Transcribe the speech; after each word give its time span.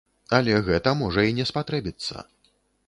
Але 0.37 0.55
гэта 0.69 0.95
можа 1.03 1.27
і 1.31 1.37
не 1.41 1.45
спатрэбіцца. 1.51 2.29